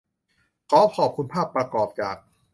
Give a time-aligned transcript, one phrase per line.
[0.69, 2.15] ขอขอบคุณภาพประกอบจาก